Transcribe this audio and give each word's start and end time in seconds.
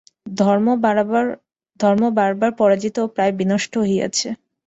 ধর্ম 1.79 2.03
বারবার 2.17 2.51
পরাজিত 2.59 2.95
ও 2.99 3.15
প্রায় 3.15 3.33
বিনষ্ট 3.39 3.73
হইয়াছে। 3.81 4.27